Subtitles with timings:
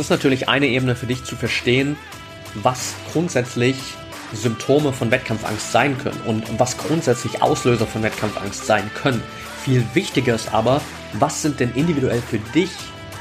[0.00, 1.96] ist natürlich eine Ebene für dich zu verstehen,
[2.54, 3.76] was grundsätzlich
[4.32, 9.22] Symptome von Wettkampfangst sein können und was grundsätzlich Auslöser von Wettkampfangst sein können.
[9.64, 10.80] Viel wichtiger ist aber,
[11.14, 12.70] was sind denn individuell für dich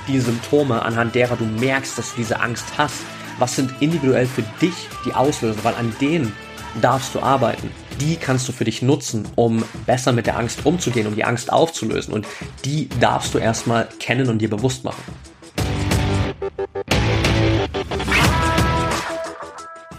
[0.08, 2.96] die Symptome, anhand derer du merkst, dass du diese Angst hast?
[3.38, 4.74] Was sind individuell für dich
[5.06, 5.64] die Auslöser?
[5.64, 6.34] Weil an denen
[6.82, 7.72] darfst du arbeiten.
[8.00, 11.52] Die kannst du für dich nutzen, um besser mit der Angst umzugehen, um die Angst
[11.52, 12.14] aufzulösen.
[12.14, 12.28] Und
[12.64, 15.04] die darfst du erstmal kennen und dir bewusst machen.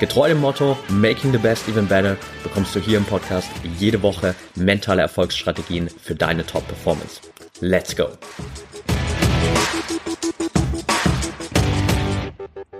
[0.00, 4.34] Getreu dem Motto Making the Best Even Better bekommst du hier im Podcast jede Woche
[4.54, 7.20] mentale Erfolgsstrategien für deine Top-Performance.
[7.60, 8.08] Let's go!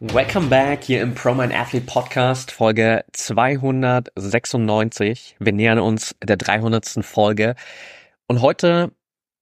[0.00, 5.36] Welcome back hier im Pro Man Athlete Podcast, Folge 296.
[5.38, 7.04] Wir nähern uns der 300.
[7.04, 7.54] Folge.
[8.28, 8.92] Und heute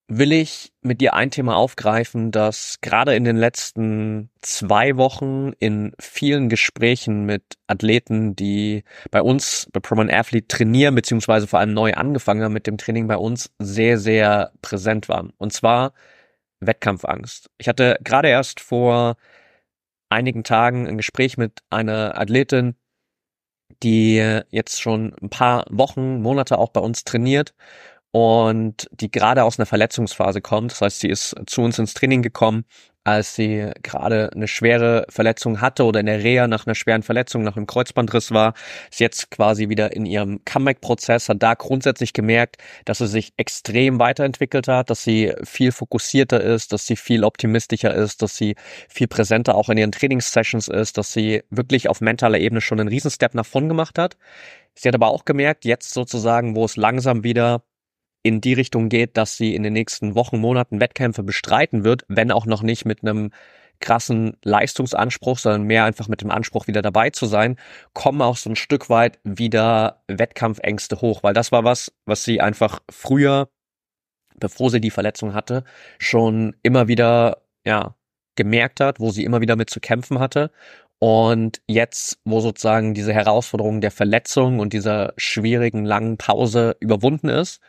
[0.09, 5.92] will ich mit dir ein Thema aufgreifen, das gerade in den letzten zwei Wochen in
[6.00, 11.92] vielen Gesprächen mit Athleten, die bei uns bei Proman Athlete trainieren, beziehungsweise vor allem neu
[11.92, 15.33] angefangen haben mit dem Training bei uns, sehr, sehr präsent waren.
[15.37, 15.92] Und zwar
[16.61, 17.50] Wettkampfangst.
[17.59, 19.17] Ich hatte gerade erst vor
[20.09, 22.77] einigen Tagen ein Gespräch mit einer Athletin,
[23.83, 24.17] die
[24.50, 27.55] jetzt schon ein paar Wochen, Monate auch bei uns trainiert
[28.11, 30.73] und die gerade aus einer Verletzungsphase kommt.
[30.73, 32.65] Das heißt, sie ist zu uns ins Training gekommen,
[33.09, 37.43] als sie gerade eine schwere Verletzung hatte oder in der Reha nach einer schweren Verletzung,
[37.43, 38.53] nach einem Kreuzbandriss war,
[38.91, 43.99] ist jetzt quasi wieder in ihrem Comeback-Prozess, hat da grundsätzlich gemerkt, dass sie sich extrem
[43.99, 48.56] weiterentwickelt hat, dass sie viel fokussierter ist, dass sie viel optimistischer ist, dass sie
[48.88, 52.91] viel präsenter auch in ihren Trainingssessions ist, dass sie wirklich auf mentaler Ebene schon einen
[52.91, 54.19] Riesenstep nach vorn gemacht hat.
[54.75, 57.62] Sie hat aber auch gemerkt, jetzt sozusagen, wo es langsam wieder
[58.23, 62.33] in die Richtung geht, dass sie in den nächsten Wochen, Monaten Wettkämpfe bestreiten wird, wenn
[62.33, 63.31] auch noch nicht mit einem
[63.81, 67.57] krassen Leistungsanspruch, sondern mehr einfach mit dem Anspruch, wieder dabei zu sein,
[67.95, 72.41] kommen auch so ein Stück weit wieder Wettkampfängste hoch, weil das war was, was sie
[72.41, 73.49] einfach früher,
[74.37, 75.65] bevor sie die Verletzung hatte,
[75.99, 77.95] schon immer wieder, ja,
[78.37, 80.51] gemerkt hat, wo sie immer wieder mit zu kämpfen hatte.
[81.01, 87.61] Und jetzt, wo sozusagen diese Herausforderung der Verletzung und dieser schwierigen langen Pause überwunden ist,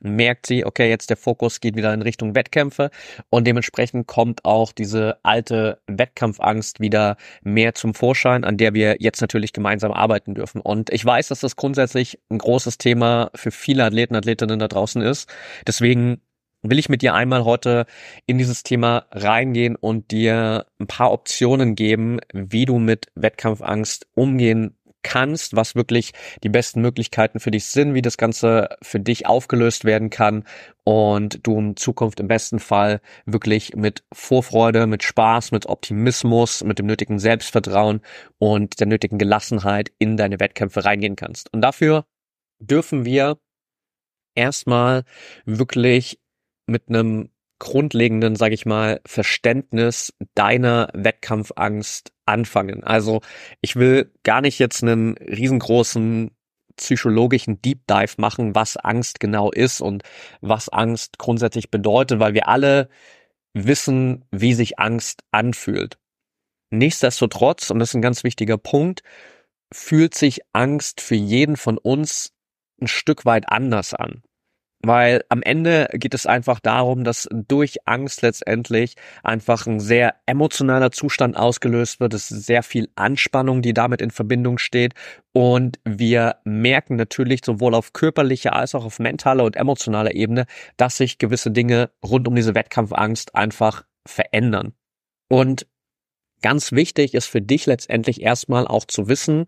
[0.00, 2.90] merkt sie, okay, jetzt der Fokus geht wieder in Richtung Wettkämpfe
[3.30, 9.20] und dementsprechend kommt auch diese alte Wettkampfangst wieder mehr zum Vorschein, an der wir jetzt
[9.20, 10.60] natürlich gemeinsam arbeiten dürfen.
[10.60, 15.02] Und ich weiß, dass das grundsätzlich ein großes Thema für viele Athleten, Athletinnen da draußen
[15.02, 15.28] ist.
[15.66, 16.20] Deswegen
[16.62, 17.86] will ich mit dir einmal heute
[18.26, 24.76] in dieses Thema reingehen und dir ein paar Optionen geben, wie du mit Wettkampfangst umgehen
[25.08, 26.12] kannst, was wirklich
[26.44, 30.44] die besten Möglichkeiten für dich sind, wie das Ganze für dich aufgelöst werden kann
[30.84, 36.78] und du in Zukunft im besten Fall wirklich mit Vorfreude, mit Spaß, mit Optimismus, mit
[36.78, 38.02] dem nötigen Selbstvertrauen
[38.36, 41.50] und der nötigen Gelassenheit in deine Wettkämpfe reingehen kannst.
[41.54, 42.04] Und dafür
[42.60, 43.38] dürfen wir
[44.34, 45.04] erstmal
[45.46, 46.20] wirklich
[46.66, 52.84] mit einem grundlegenden, sage ich mal, Verständnis deiner Wettkampfangst anfangen.
[52.84, 53.20] Also
[53.60, 56.30] ich will gar nicht jetzt einen riesengroßen
[56.76, 60.02] psychologischen Deep Dive machen, was Angst genau ist und
[60.40, 62.88] was Angst grundsätzlich bedeutet, weil wir alle
[63.52, 65.98] wissen, wie sich Angst anfühlt.
[66.70, 69.02] Nichtsdestotrotz, und das ist ein ganz wichtiger Punkt,
[69.72, 72.32] fühlt sich Angst für jeden von uns
[72.80, 74.22] ein Stück weit anders an.
[74.80, 78.94] Weil am Ende geht es einfach darum, dass durch Angst letztendlich
[79.24, 82.14] einfach ein sehr emotionaler Zustand ausgelöst wird.
[82.14, 84.94] Es ist sehr viel Anspannung, die damit in Verbindung steht.
[85.32, 90.46] Und wir merken natürlich sowohl auf körperlicher als auch auf mentaler und emotionaler Ebene,
[90.76, 94.74] dass sich gewisse Dinge rund um diese Wettkampfangst einfach verändern.
[95.28, 95.66] Und
[96.40, 99.46] ganz wichtig ist für dich letztendlich erstmal auch zu wissen,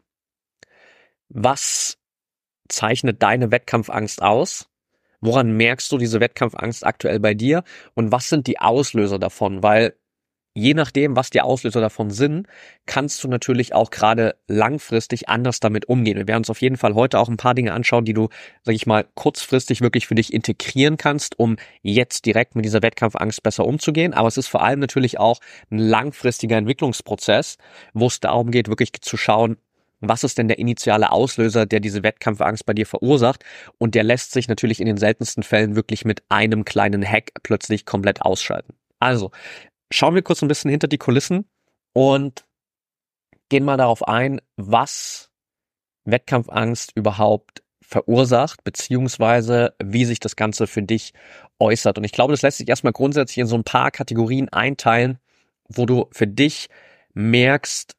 [1.29, 1.99] was
[2.69, 4.70] zeichnet deine Wettkampfangst aus?
[5.21, 7.63] Woran merkst du diese Wettkampfangst aktuell bei dir
[7.95, 9.63] und was sind die Auslöser davon?
[9.63, 9.95] Weil
[10.55, 12.47] je nachdem, was die Auslöser davon sind,
[12.87, 16.17] kannst du natürlich auch gerade langfristig anders damit umgehen.
[16.17, 18.29] Wir werden uns auf jeden Fall heute auch ein paar Dinge anschauen, die du,
[18.63, 23.43] sag ich mal, kurzfristig wirklich für dich integrieren kannst, um jetzt direkt mit dieser Wettkampfangst
[23.43, 24.13] besser umzugehen.
[24.13, 25.41] Aber es ist vor allem natürlich auch
[25.71, 27.57] ein langfristiger Entwicklungsprozess,
[27.95, 29.57] wo es darum geht, wirklich zu schauen,
[30.01, 33.45] was ist denn der initiale Auslöser, der diese Wettkampfangst bei dir verursacht?
[33.79, 37.85] Und der lässt sich natürlich in den seltensten Fällen wirklich mit einem kleinen Hack plötzlich
[37.85, 38.75] komplett ausschalten.
[38.99, 39.31] Also,
[39.93, 41.47] schauen wir kurz ein bisschen hinter die Kulissen
[41.93, 42.45] und
[43.49, 45.31] gehen mal darauf ein, was
[46.05, 51.13] Wettkampfangst überhaupt verursacht, beziehungsweise wie sich das Ganze für dich
[51.59, 51.99] äußert.
[51.99, 55.19] Und ich glaube, das lässt sich erstmal grundsätzlich in so ein paar Kategorien einteilen,
[55.69, 56.69] wo du für dich
[57.15, 57.97] merkst,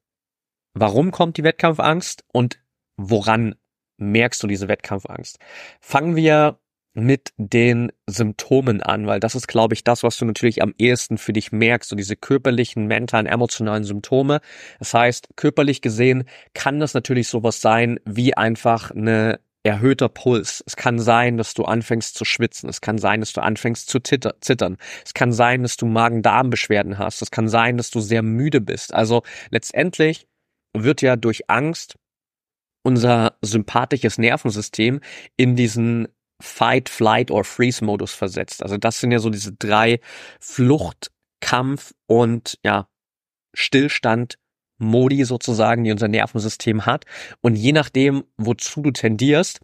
[0.73, 2.59] warum kommt die Wettkampfangst und
[2.97, 3.55] woran
[4.01, 5.37] merkst du diese Wettkampfangst.
[5.79, 6.57] Fangen wir
[6.93, 11.17] mit den Symptomen an, weil das ist, glaube ich, das, was du natürlich am ehesten
[11.17, 14.41] für dich merkst, so diese körperlichen, mentalen, emotionalen Symptome.
[14.79, 20.63] Das heißt, körperlich gesehen kann das natürlich sowas sein wie einfach eine erhöhter Puls.
[20.65, 22.67] Es kann sein, dass du anfängst zu schwitzen.
[22.67, 24.77] Es kann sein, dass du anfängst zu zittern.
[25.05, 27.21] Es kann sein, dass du Magen-Darm-Beschwerden hast.
[27.21, 28.93] Es kann sein, dass du sehr müde bist.
[28.93, 30.27] Also letztendlich
[30.73, 31.97] wird ja durch Angst
[32.83, 35.01] unser sympathisches Nervensystem
[35.37, 36.07] in diesen
[36.41, 38.63] Fight, Flight or Freeze-Modus versetzt.
[38.63, 39.99] Also das sind ja so diese drei
[40.39, 42.87] Flucht, Kampf und ja,
[43.53, 44.37] Stillstand
[44.77, 47.05] Modi sozusagen, die unser Nervensystem hat.
[47.41, 49.59] Und je nachdem, wozu du tendierst,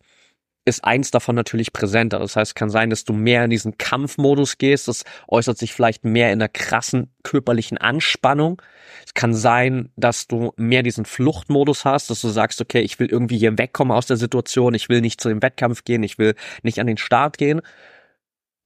[0.68, 2.20] ist eins davon natürlich präsenter.
[2.20, 4.90] Das heißt, kann sein, dass du mehr in diesen Kampfmodus gehst.
[4.90, 8.62] Das äußert sich vielleicht mehr in einer krassen körperlichen Anspannung.
[9.06, 13.08] Es kann sein, dass du mehr diesen Fluchtmodus hast, dass du sagst, okay, ich will
[13.08, 14.74] irgendwie hier wegkommen aus der Situation.
[14.74, 16.04] Ich will nicht zu dem Wettkampf gehen.
[16.04, 17.62] Ich will nicht an den Start gehen.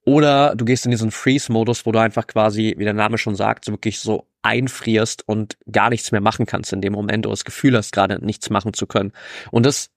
[0.04, 3.64] Oder du gehst in diesen Freeze-Modus, wo du einfach quasi, wie der Name schon sagt,
[3.64, 7.44] so wirklich so einfrierst und gar nichts mehr machen kannst in dem Moment oder das
[7.44, 9.12] Gefühl hast, gerade nichts machen zu können.
[9.52, 9.90] Und das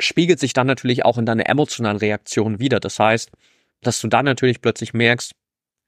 [0.00, 2.80] spiegelt sich dann natürlich auch in deiner emotionalen Reaktion wieder.
[2.80, 3.30] Das heißt,
[3.82, 5.32] dass du dann natürlich plötzlich merkst,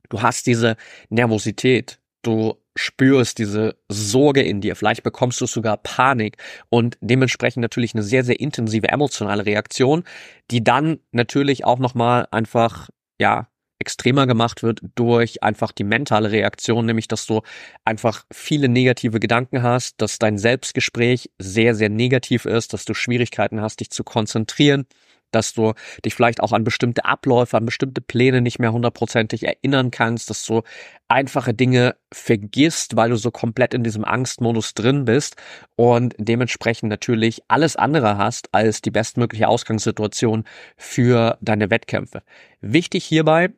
[0.08, 0.76] du hast diese
[1.08, 6.36] Nervosität, du spürst diese Sorge in dir, vielleicht bekommst du sogar Panik
[6.68, 10.04] und dementsprechend natürlich eine sehr, sehr intensive emotionale Reaktion,
[10.50, 12.88] die dann natürlich auch nochmal einfach,
[13.20, 13.49] ja,
[13.80, 17.40] extremer gemacht wird durch einfach die mentale Reaktion, nämlich dass du
[17.84, 23.60] einfach viele negative Gedanken hast, dass dein Selbstgespräch sehr, sehr negativ ist, dass du Schwierigkeiten
[23.60, 24.86] hast, dich zu konzentrieren,
[25.30, 25.74] dass du
[26.04, 30.44] dich vielleicht auch an bestimmte Abläufe, an bestimmte Pläne nicht mehr hundertprozentig erinnern kannst, dass
[30.44, 30.62] du
[31.08, 35.36] einfache Dinge vergisst, weil du so komplett in diesem Angstmodus drin bist
[35.76, 40.44] und dementsprechend natürlich alles andere hast als die bestmögliche Ausgangssituation
[40.76, 42.22] für deine Wettkämpfe.
[42.60, 43.50] Wichtig hierbei,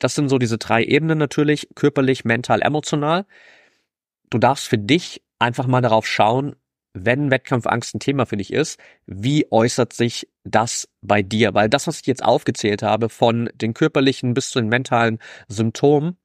[0.00, 3.26] das sind so diese drei Ebenen natürlich, körperlich, mental, emotional.
[4.30, 6.56] Du darfst für dich einfach mal darauf schauen,
[6.92, 11.54] wenn Wettkampfangst ein Thema für dich ist, wie äußert sich das bei dir?
[11.54, 16.16] Weil das, was ich jetzt aufgezählt habe, von den körperlichen bis zu den mentalen Symptomen,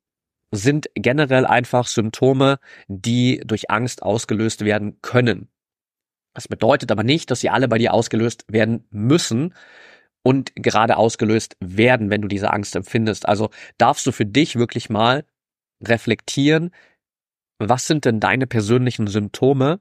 [0.52, 5.50] sind generell einfach Symptome, die durch Angst ausgelöst werden können.
[6.34, 9.54] Das bedeutet aber nicht, dass sie alle bei dir ausgelöst werden müssen,
[10.26, 13.28] und gerade ausgelöst werden, wenn du diese Angst empfindest.
[13.28, 15.24] Also darfst du für dich wirklich mal
[15.84, 16.72] reflektieren,
[17.60, 19.80] was sind denn deine persönlichen Symptome,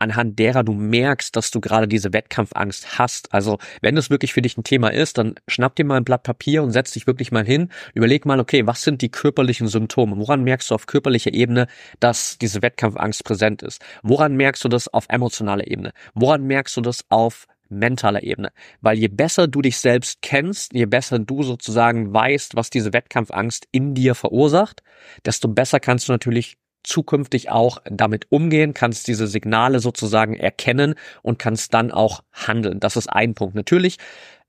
[0.00, 3.32] anhand derer du merkst, dass du gerade diese Wettkampfangst hast.
[3.32, 6.24] Also wenn es wirklich für dich ein Thema ist, dann schnapp dir mal ein Blatt
[6.24, 7.70] Papier und setz dich wirklich mal hin.
[7.94, 10.18] Überleg mal, okay, was sind die körperlichen Symptome?
[10.18, 11.68] Woran merkst du auf körperlicher Ebene,
[12.00, 13.80] dass diese Wettkampfangst präsent ist?
[14.02, 15.92] Woran merkst du das auf emotionaler Ebene?
[16.14, 18.50] Woran merkst du das auf mentaler Ebene.
[18.80, 23.66] Weil je besser du dich selbst kennst, je besser du sozusagen weißt, was diese Wettkampfangst
[23.72, 24.82] in dir verursacht,
[25.24, 31.38] desto besser kannst du natürlich zukünftig auch damit umgehen, kannst diese Signale sozusagen erkennen und
[31.38, 32.80] kannst dann auch handeln.
[32.80, 33.54] Das ist ein Punkt.
[33.54, 33.96] Natürlich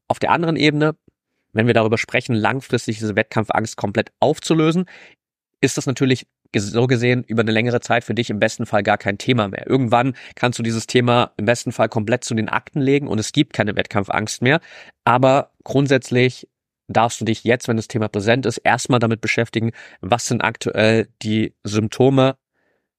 [0.07, 0.95] auf der anderen Ebene,
[1.53, 4.85] wenn wir darüber sprechen, langfristig diese Wettkampfangst komplett aufzulösen,
[5.59, 8.97] ist das natürlich so gesehen über eine längere Zeit für dich im besten Fall gar
[8.97, 9.67] kein Thema mehr.
[9.67, 13.31] Irgendwann kannst du dieses Thema im besten Fall komplett zu den Akten legen und es
[13.31, 14.59] gibt keine Wettkampfangst mehr.
[15.05, 16.47] Aber grundsätzlich
[16.87, 21.07] darfst du dich jetzt, wenn das Thema präsent ist, erstmal damit beschäftigen, was sind aktuell
[21.21, 22.37] die Symptome,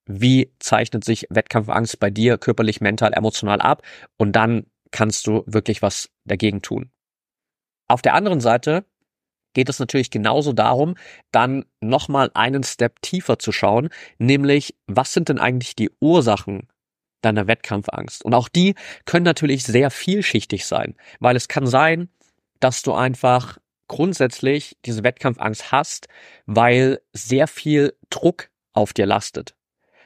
[0.07, 3.83] wie zeichnet sich Wettkampfangst bei dir körperlich, mental, emotional ab
[4.17, 6.90] und dann kannst du wirklich was dagegen tun.
[7.88, 8.85] Auf der anderen Seite
[9.55, 10.95] geht es natürlich genauso darum,
[11.33, 13.88] dann nochmal einen Step tiefer zu schauen,
[14.19, 16.69] nämlich was sind denn eigentlich die Ursachen
[17.23, 18.25] deiner Wettkampfangst?
[18.25, 18.75] Und auch die
[19.05, 22.09] können natürlich sehr vielschichtig sein, weil es kann sein,
[22.61, 26.09] dass du einfach grundsätzlich diese Wettkampfangst hast,
[26.47, 29.55] weil sehr viel Druck auf dir lastet.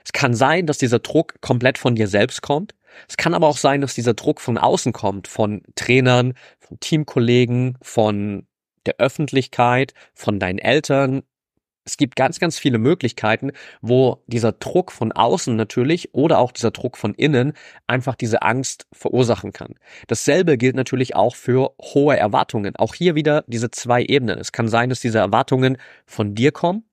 [0.05, 2.75] Es kann sein, dass dieser Druck komplett von dir selbst kommt.
[3.09, 7.79] Es kann aber auch sein, dass dieser Druck von außen kommt, von Trainern, von Teamkollegen,
[7.83, 8.47] von
[8.87, 11.23] der Öffentlichkeit, von deinen Eltern,
[11.85, 16.71] es gibt ganz, ganz viele Möglichkeiten, wo dieser Druck von außen natürlich oder auch dieser
[16.71, 17.55] Druck von innen
[17.87, 19.75] einfach diese Angst verursachen kann.
[20.07, 22.77] Dasselbe gilt natürlich auch für hohe Erwartungen.
[22.77, 24.39] Auch hier wieder diese zwei Ebenen.
[24.39, 26.85] Es kann sein, dass diese Erwartungen von dir kommen,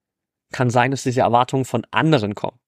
[0.52, 2.60] kann sein, dass diese Erwartungen von anderen kommen.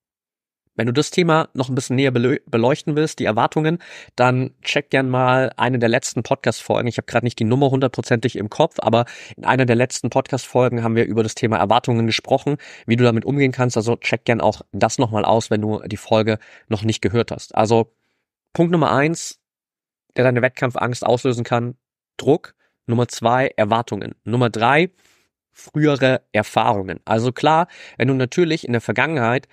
[0.74, 3.78] Wenn du das Thema noch ein bisschen näher beleuchten willst, die Erwartungen,
[4.16, 6.88] dann check gern mal eine der letzten Podcast-Folgen.
[6.88, 9.04] Ich habe gerade nicht die Nummer hundertprozentig im Kopf, aber
[9.36, 13.26] in einer der letzten Podcast-Folgen haben wir über das Thema Erwartungen gesprochen, wie du damit
[13.26, 13.76] umgehen kannst.
[13.76, 16.38] Also check gern auch das nochmal aus, wenn du die Folge
[16.68, 17.54] noch nicht gehört hast.
[17.54, 17.92] Also
[18.54, 19.40] Punkt Nummer eins,
[20.16, 21.76] der deine Wettkampfangst auslösen kann,
[22.16, 22.54] Druck.
[22.86, 24.14] Nummer zwei, Erwartungen.
[24.24, 24.90] Nummer drei,
[25.52, 26.98] frühere Erfahrungen.
[27.04, 29.46] Also klar, wenn du natürlich in der Vergangenheit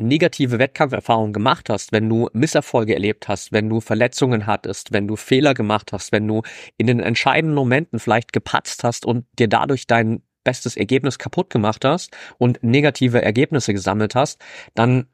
[0.00, 5.16] negative Wettkampferfahrungen gemacht hast, wenn du Misserfolge erlebt hast, wenn du Verletzungen hattest, wenn du
[5.16, 6.42] Fehler gemacht hast, wenn du
[6.76, 11.84] in den entscheidenden Momenten vielleicht gepatzt hast und dir dadurch dein bestes Ergebnis kaputt gemacht
[11.84, 14.40] hast und negative Ergebnisse gesammelt hast,
[14.74, 15.06] dann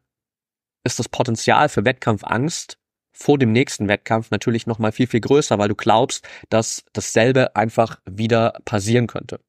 [0.84, 2.78] ist das Potenzial für Wettkampfangst
[3.12, 7.98] vor dem nächsten Wettkampf natürlich nochmal viel, viel größer, weil du glaubst, dass dasselbe einfach
[8.04, 9.40] wieder passieren könnte.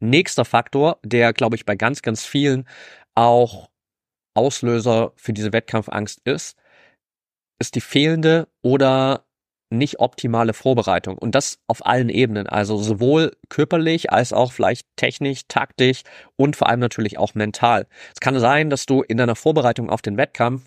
[0.00, 2.68] Nächster Faktor, der, glaube ich, bei ganz, ganz vielen
[3.14, 3.69] auch
[4.40, 6.56] Auslöser für diese Wettkampfangst ist,
[7.58, 9.26] ist die fehlende oder
[9.70, 11.16] nicht optimale Vorbereitung.
[11.16, 12.46] Und das auf allen Ebenen.
[12.46, 16.02] Also sowohl körperlich als auch vielleicht technisch, taktisch
[16.36, 17.86] und vor allem natürlich auch mental.
[18.12, 20.64] Es kann sein, dass du in deiner Vorbereitung auf den Wettkampf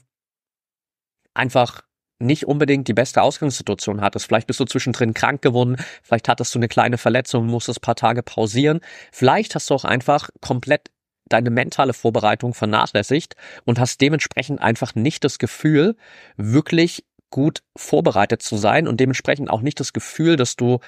[1.34, 1.82] einfach
[2.20, 4.28] nicht unbedingt die beste Ausgangssituation hattest.
[4.28, 7.96] Vielleicht bist du zwischendrin krank geworden, vielleicht hattest du eine kleine Verletzung, musstest ein paar
[7.96, 8.80] Tage pausieren.
[9.12, 10.90] Vielleicht hast du auch einfach komplett
[11.30, 15.96] deine mentale Vorbereitung vernachlässigt und hast dementsprechend einfach nicht das Gefühl,
[16.38, 20.80] wirklich gut vorbereitet zu sein und dementsprechend auch nicht das Gefühl, dass du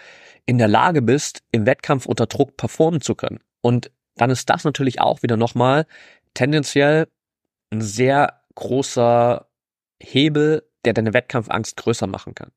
[0.46, 3.40] in der Lage bist, im Wettkampf unter Druck performen zu können.
[3.62, 5.88] Und dann ist das natürlich auch wieder nochmal
[6.36, 7.08] tendenziell
[7.72, 9.48] ein sehr großer
[10.00, 12.52] Hebel, der deine Wettkampfangst größer machen kann.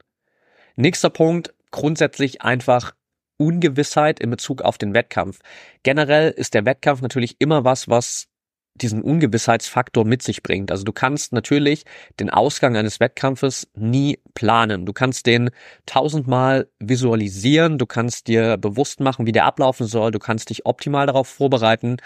[0.76, 2.94] Nächster Punkt, grundsätzlich einfach
[3.38, 5.40] Ungewissheit in Bezug auf den Wettkampf.
[5.82, 8.28] Generell ist der Wettkampf natürlich immer was, was
[8.74, 10.70] diesen Ungewissheitsfaktor mit sich bringt.
[10.70, 11.84] Also du kannst natürlich
[12.20, 14.86] den Ausgang eines Wettkampfes nie planen.
[14.86, 15.50] Du kannst den
[15.86, 21.06] tausendmal visualisieren, du kannst dir bewusst machen, wie der ablaufen soll, du kannst dich optimal
[21.06, 21.96] darauf vorbereiten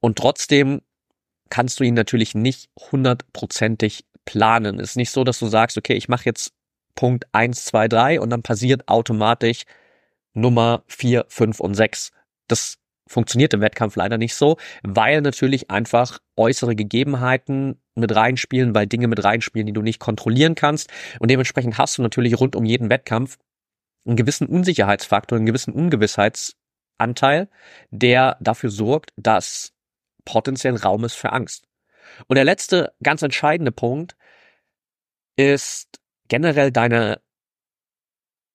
[0.00, 0.80] und trotzdem
[1.48, 4.78] kannst du ihn natürlich nicht hundertprozentig planen.
[4.78, 6.52] Es ist nicht so, dass du sagst, okay, ich mache jetzt
[6.94, 9.62] Punkt eins, zwei, drei und dann passiert automatisch
[10.34, 12.12] Nummer vier, fünf und sechs.
[12.48, 18.86] Das funktioniert im Wettkampf leider nicht so, weil natürlich einfach äußere Gegebenheiten mit reinspielen, weil
[18.86, 20.90] Dinge mit reinspielen, die du nicht kontrollieren kannst.
[21.18, 23.38] Und dementsprechend hast du natürlich rund um jeden Wettkampf
[24.06, 27.48] einen gewissen Unsicherheitsfaktor, einen gewissen Ungewissheitsanteil,
[27.90, 29.72] der dafür sorgt, dass
[30.24, 31.66] potenziell Raum ist für Angst.
[32.28, 34.16] Und der letzte ganz entscheidende Punkt
[35.36, 37.20] ist generell deine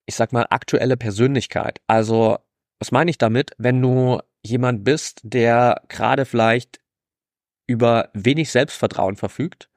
[0.06, 1.82] ich sag mal, aktuelle Persönlichkeit.
[1.88, 2.38] Also,
[2.80, 3.52] was meine ich damit?
[3.58, 6.80] Wenn du jemand bist, der gerade vielleicht
[7.68, 9.70] über wenig Selbstvertrauen verfügt,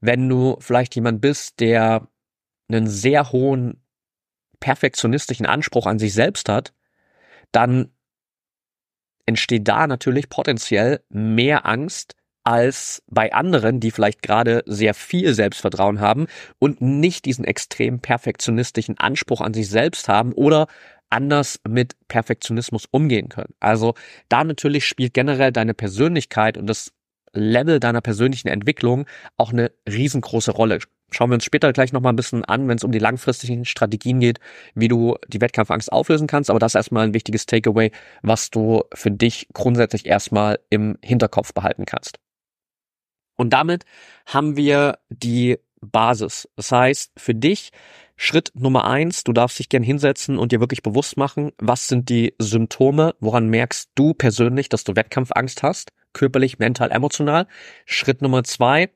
[0.00, 2.08] wenn du vielleicht jemand bist, der
[2.68, 3.82] einen sehr hohen
[4.58, 6.74] perfektionistischen Anspruch an sich selbst hat,
[7.52, 7.92] dann
[9.26, 12.16] entsteht da natürlich potenziell mehr Angst,
[12.46, 16.26] als bei anderen, die vielleicht gerade sehr viel Selbstvertrauen haben
[16.60, 20.68] und nicht diesen extrem perfektionistischen Anspruch an sich selbst haben oder
[21.10, 23.54] anders mit Perfektionismus umgehen können.
[23.58, 23.94] Also
[24.28, 26.92] da natürlich spielt generell deine Persönlichkeit und das
[27.32, 30.78] Level deiner persönlichen Entwicklung auch eine riesengroße Rolle.
[31.10, 34.20] Schauen wir uns später gleich nochmal ein bisschen an, wenn es um die langfristigen Strategien
[34.20, 34.38] geht,
[34.74, 36.48] wie du die Wettkampfangst auflösen kannst.
[36.48, 37.90] Aber das ist erstmal ein wichtiges Takeaway,
[38.22, 42.18] was du für dich grundsätzlich erstmal im Hinterkopf behalten kannst.
[43.36, 43.84] Und damit
[44.26, 46.48] haben wir die Basis.
[46.56, 47.70] Das heißt, für dich
[48.16, 52.08] Schritt Nummer eins, du darfst dich gern hinsetzen und dir wirklich bewusst machen, was sind
[52.08, 57.46] die Symptome, woran merkst du persönlich, dass du Wettkampfangst hast, körperlich, mental, emotional.
[57.84, 58.88] Schritt Nummer zwei,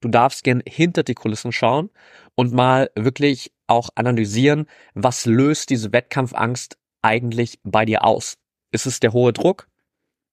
[0.00, 1.88] du darfst gern hinter die Kulissen schauen
[2.34, 8.36] und mal wirklich auch analysieren, was löst diese Wettkampfangst eigentlich bei dir aus?
[8.70, 9.68] Ist es der hohe Druck?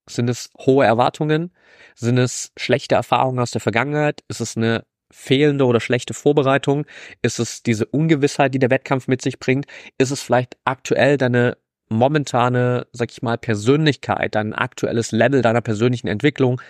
[0.10, 1.52] Sind es hohe Erwartungen?
[1.96, 4.24] Sind es schlechte Erfahrungen aus der Vergangenheit?
[4.28, 6.86] Ist es eine fehlende oder schlechte Vorbereitung?
[7.22, 9.66] Ist es diese Ungewissheit, die der Wettkampf mit sich bringt?
[9.98, 11.58] Ist es vielleicht aktuell deine
[11.90, 16.62] momentane, sag ich mal, Persönlichkeit, dein aktuelles Level deiner persönlichen Entwicklung?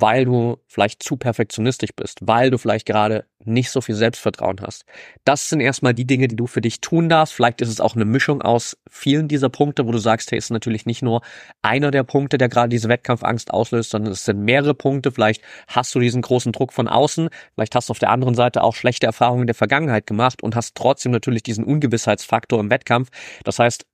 [0.00, 4.84] Weil du vielleicht zu perfektionistisch bist, weil du vielleicht gerade nicht so viel Selbstvertrauen hast.
[5.24, 7.34] Das sind erstmal die Dinge, die du für dich tun darfst.
[7.34, 10.50] Vielleicht ist es auch eine Mischung aus vielen dieser Punkte, wo du sagst, hey, ist
[10.50, 11.22] natürlich nicht nur
[11.60, 15.10] einer der Punkte, der gerade diese Wettkampfangst auslöst, sondern es sind mehrere Punkte.
[15.10, 18.62] Vielleicht hast du diesen großen Druck von außen, vielleicht hast du auf der anderen Seite
[18.62, 23.08] auch schlechte Erfahrungen in der Vergangenheit gemacht und hast trotzdem natürlich diesen Ungewissheitsfaktor im Wettkampf.
[23.44, 23.86] Das heißt,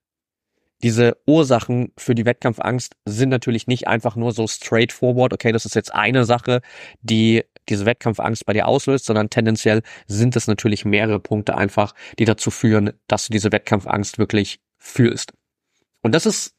[0.83, 5.75] diese Ursachen für die Wettkampfangst sind natürlich nicht einfach nur so straightforward, okay, das ist
[5.75, 6.61] jetzt eine Sache,
[7.01, 12.25] die diese Wettkampfangst bei dir auslöst, sondern tendenziell sind es natürlich mehrere Punkte einfach, die
[12.25, 15.33] dazu führen, dass du diese Wettkampfangst wirklich fühlst.
[16.03, 16.55] Und das ist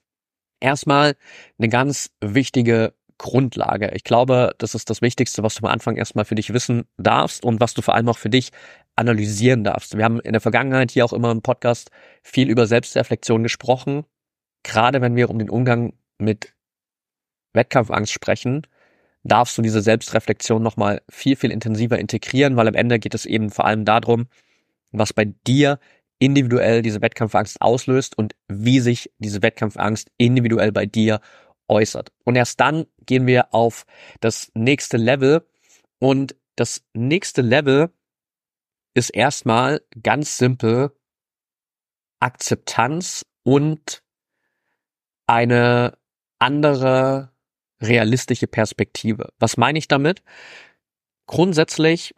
[0.59, 1.15] erstmal
[1.57, 3.91] eine ganz wichtige Grundlage.
[3.93, 7.45] Ich glaube, das ist das Wichtigste, was du am Anfang erstmal für dich wissen darfst
[7.45, 8.49] und was du vor allem auch für dich
[8.95, 9.95] analysieren darfst.
[9.95, 11.91] Wir haben in der Vergangenheit hier auch immer im Podcast
[12.23, 14.05] viel über Selbstreflexion gesprochen.
[14.63, 16.53] Gerade wenn wir um den Umgang mit
[17.53, 18.65] Wettkampfangst sprechen,
[19.23, 23.51] darfst du diese Selbstreflexion nochmal viel, viel intensiver integrieren, weil am Ende geht es eben
[23.51, 24.27] vor allem darum,
[24.91, 25.79] was bei dir
[26.19, 31.21] individuell diese Wettkampfangst auslöst und wie sich diese Wettkampfangst individuell bei dir
[31.69, 32.11] äußert.
[32.25, 33.85] Und erst dann gehen wir auf
[34.19, 35.47] das nächste Level
[35.99, 37.91] und das nächste Level
[38.93, 40.91] ist erstmal ganz simpel
[42.19, 44.03] Akzeptanz und
[45.25, 45.97] eine
[46.39, 47.31] andere
[47.81, 49.31] realistische Perspektive.
[49.39, 50.21] Was meine ich damit?
[51.27, 52.15] Grundsätzlich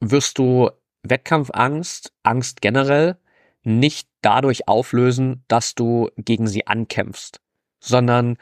[0.00, 0.70] wirst du
[1.02, 3.18] Wettkampfangst, Angst generell,
[3.62, 7.40] nicht dadurch auflösen, dass du gegen sie ankämpfst,
[7.80, 8.36] sondern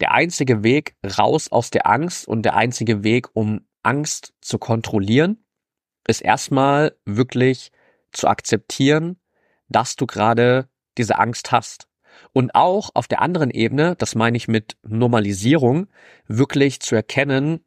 [0.00, 5.44] der einzige Weg raus aus der Angst und der einzige Weg, um Angst zu kontrollieren,
[6.06, 7.70] ist erstmal wirklich
[8.12, 9.20] zu akzeptieren,
[9.68, 11.88] dass du gerade diese Angst hast.
[12.32, 15.88] Und auch auf der anderen Ebene, das meine ich mit Normalisierung,
[16.26, 17.64] wirklich zu erkennen,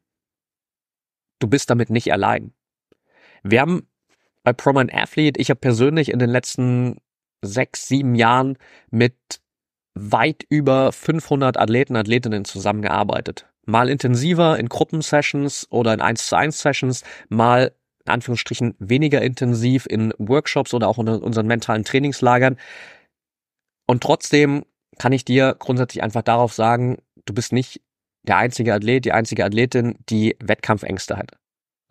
[1.38, 2.52] du bist damit nicht allein.
[3.42, 3.88] Wir haben
[4.42, 7.00] bei ProMind Athlete, ich habe persönlich in den letzten
[7.42, 8.58] sechs, sieben Jahren
[8.90, 9.41] mit
[9.94, 13.46] weit über 500 Athleten, Athletinnen zusammengearbeitet.
[13.64, 17.72] Mal intensiver in Gruppensessions oder in 1 zu 1 Sessions, mal
[18.04, 22.56] in Anführungsstrichen weniger intensiv in Workshops oder auch in unseren mentalen Trainingslagern.
[23.86, 24.64] Und trotzdem
[24.98, 27.80] kann ich dir grundsätzlich einfach darauf sagen, du bist nicht
[28.26, 31.32] der einzige Athlet, die einzige Athletin, die Wettkampfängste hat,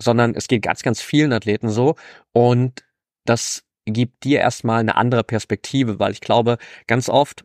[0.02, 1.96] sondern es geht ganz, ganz vielen Athleten so
[2.34, 2.86] und
[3.26, 7.44] das gibt dir erstmal eine andere Perspektive, weil ich glaube, ganz oft,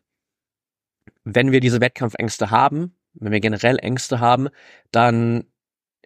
[1.33, 4.47] wenn wir diese Wettkampfängste haben, wenn wir generell Ängste haben,
[4.91, 5.43] dann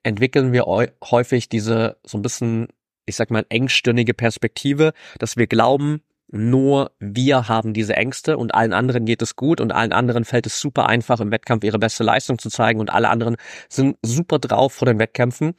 [0.03, 2.69] entwickeln wir häufig diese so ein bisschen,
[3.05, 8.73] ich sag mal, engstirnige Perspektive, dass wir glauben, nur wir haben diese Ängste und allen
[8.73, 12.03] anderen geht es gut und allen anderen fällt es super einfach im Wettkampf ihre beste
[12.03, 13.35] Leistung zu zeigen und alle anderen
[13.69, 15.53] sind super drauf vor den Wettkämpfen.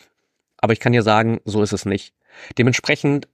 [0.57, 2.15] Aber ich kann dir sagen, so ist es nicht.
[2.59, 3.29] Dementsprechend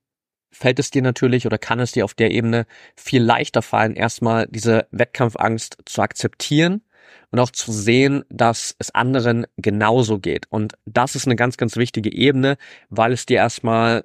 [0.51, 4.47] fällt es dir natürlich oder kann es dir auf der Ebene viel leichter fallen, erstmal
[4.49, 6.83] diese Wettkampfangst zu akzeptieren
[7.31, 10.47] und auch zu sehen, dass es anderen genauso geht.
[10.51, 12.57] Und das ist eine ganz, ganz wichtige Ebene,
[12.89, 14.05] weil es dir erstmal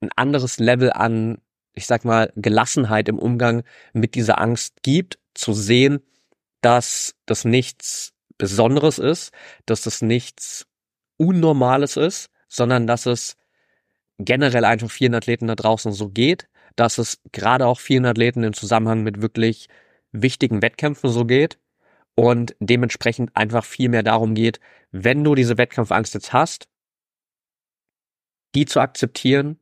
[0.00, 1.38] ein anderes Level an,
[1.74, 6.00] ich sag mal, Gelassenheit im Umgang mit dieser Angst gibt, zu sehen,
[6.60, 9.32] dass das nichts Besonderes ist,
[9.66, 10.66] dass das nichts
[11.16, 13.36] Unnormales ist, sondern dass es
[14.24, 18.52] generell einfach vielen Athleten da draußen so geht, dass es gerade auch vielen Athleten im
[18.52, 19.68] Zusammenhang mit wirklich
[20.12, 21.58] wichtigen Wettkämpfen so geht
[22.14, 26.68] und dementsprechend einfach viel mehr darum geht, wenn du diese Wettkampfangst jetzt hast,
[28.54, 29.58] die zu akzeptieren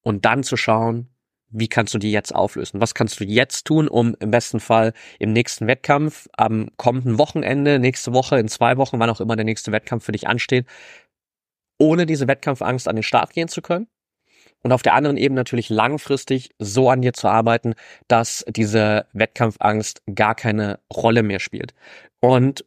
[0.00, 1.08] und dann zu schauen,
[1.52, 2.80] wie kannst du die jetzt auflösen?
[2.80, 7.78] Was kannst du jetzt tun, um im besten Fall im nächsten Wettkampf, am kommenden Wochenende,
[7.78, 10.66] nächste Woche, in zwei Wochen, wann auch immer der nächste Wettkampf für dich ansteht,
[11.82, 13.88] ohne diese Wettkampfangst an den Start gehen zu können?
[14.62, 17.74] und auf der anderen Ebene natürlich langfristig so an dir zu arbeiten,
[18.08, 21.74] dass diese Wettkampfangst gar keine Rolle mehr spielt.
[22.20, 22.64] Und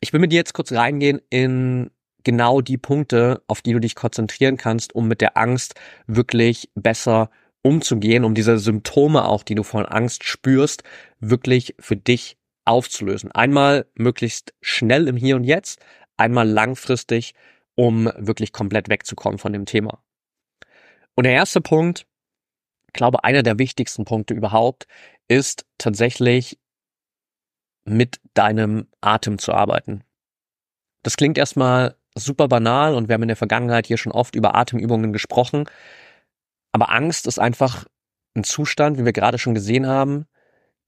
[0.00, 1.90] ich will mit dir jetzt kurz reingehen in
[2.24, 5.74] genau die Punkte, auf die du dich konzentrieren kannst, um mit der Angst
[6.06, 7.30] wirklich besser
[7.62, 10.82] umzugehen, um diese Symptome auch, die du von Angst spürst,
[11.20, 13.30] wirklich für dich aufzulösen.
[13.32, 15.80] Einmal möglichst schnell im Hier und Jetzt,
[16.16, 17.34] einmal langfristig,
[17.74, 20.02] um wirklich komplett wegzukommen von dem Thema.
[21.14, 22.06] Und der erste Punkt,
[22.92, 24.86] glaube einer der wichtigsten Punkte überhaupt,
[25.28, 26.58] ist tatsächlich
[27.84, 30.04] mit deinem Atem zu arbeiten.
[31.02, 34.54] Das klingt erstmal super banal und wir haben in der Vergangenheit hier schon oft über
[34.54, 35.68] Atemübungen gesprochen.
[36.72, 37.86] Aber Angst ist einfach
[38.34, 40.26] ein Zustand, wie wir gerade schon gesehen haben,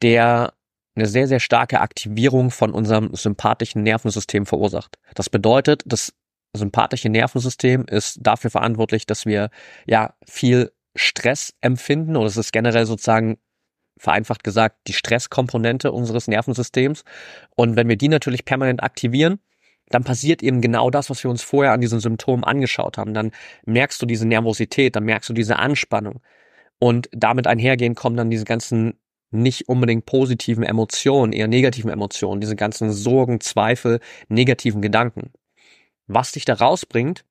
[0.03, 0.55] der
[0.95, 4.99] eine sehr, sehr starke Aktivierung von unserem sympathischen Nervensystem verursacht.
[5.15, 6.15] Das bedeutet, das
[6.55, 9.51] sympathische Nervensystem ist dafür verantwortlich, dass wir
[9.87, 13.39] ja viel Stress empfinden oder es ist generell sozusagen
[13.97, 17.05] vereinfacht gesagt die Stresskomponente unseres Nervensystems.
[17.57, 19.39] Und wenn wir die natürlich permanent aktivieren,
[19.89, 23.15] dann passiert eben genau das, was wir uns vorher an diesen Symptomen angeschaut haben.
[23.15, 23.33] Dann
[23.67, 26.21] merkst du diese Nervosität, dann merkst du diese Anspannung.
[26.79, 28.99] Und damit einhergehen kommen dann diese ganzen
[29.31, 35.33] nicht unbedingt positiven Emotionen, eher negativen Emotionen, diese ganzen Sorgen, Zweifel, negativen Gedanken.
[36.07, 37.25] Was dich da rausbringt,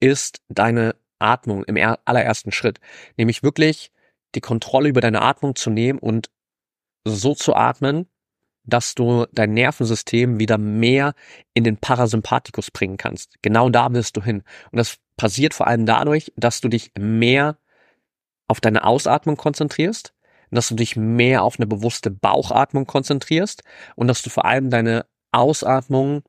[0.00, 2.80] ist deine Atmung im allerersten Schritt.
[3.16, 3.90] Nämlich wirklich
[4.34, 6.30] die Kontrolle über deine Atmung zu nehmen und
[7.04, 8.06] so zu atmen,
[8.64, 11.14] dass du dein Nervensystem wieder mehr
[11.54, 13.36] in den Parasympathikus bringen kannst.
[13.40, 14.42] Genau da willst du hin.
[14.70, 17.58] Und das passiert vor allem dadurch, dass du dich mehr
[18.46, 20.14] auf deine Ausatmung konzentrierst,
[20.50, 23.62] dass du dich mehr auf eine bewusste Bauchatmung konzentrierst
[23.96, 26.22] und dass du vor allem deine Ausatmung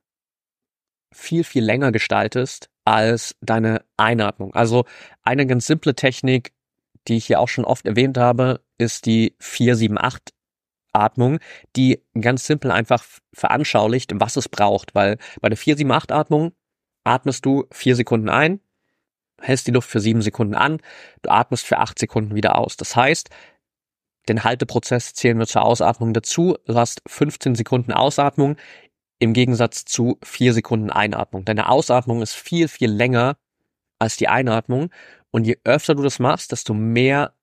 [1.11, 4.53] viel, viel länger gestaltest als deine Einatmung.
[4.53, 4.85] Also
[5.23, 6.53] eine ganz simple Technik,
[7.07, 10.35] die ich hier auch schon oft erwähnt habe, ist die 478
[10.91, 11.39] Atmung,
[11.75, 16.51] die ganz simpel einfach veranschaulicht, was es braucht, weil bei der 478 Atmung
[17.03, 18.59] atmest du vier Sekunden ein,
[19.39, 20.81] hältst die Luft für sieben Sekunden an,
[21.21, 22.75] du atmest für acht Sekunden wieder aus.
[22.75, 23.29] Das heißt,
[24.27, 26.57] den Halteprozess zählen wir zur Ausatmung dazu.
[26.65, 28.57] Du hast 15 Sekunden Ausatmung
[29.19, 31.45] im Gegensatz zu vier Sekunden Einatmung.
[31.45, 33.37] Deine Ausatmung ist viel, viel länger
[33.99, 34.89] als die Einatmung.
[35.31, 37.33] Und je öfter du das machst, desto mehr